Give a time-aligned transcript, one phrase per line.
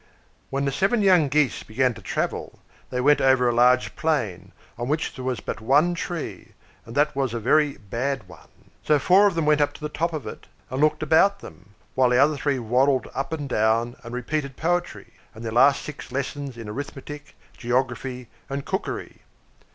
[0.49, 2.57] When the seven young Geese began to travel,
[2.89, 6.53] they went over a large plain, on which there was but one tree,
[6.87, 8.49] and that was, a very bad one.
[8.83, 11.75] So four of them went up to the top of it, and looked about them;
[11.93, 16.11] while the other three waddled up and down, and repeated poetry, and their last six
[16.11, 19.21] lessons in arithmetic, geography, and cookery.